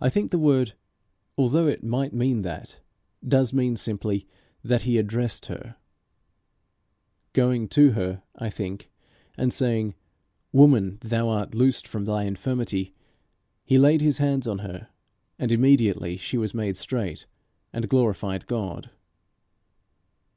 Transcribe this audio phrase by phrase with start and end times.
[0.00, 0.72] I think the word,
[1.36, 2.80] although it might mean that,
[3.24, 4.26] does mean simply
[4.64, 5.76] that he addressed her.
[7.34, 8.90] Going to her, I think,
[9.36, 9.94] and saying,
[10.52, 12.94] "Woman, thou art loosed from thy infirmity,"
[13.64, 14.88] "he laid his hands on her,
[15.38, 17.26] and immediately she was made straight,
[17.72, 18.90] and glorified God."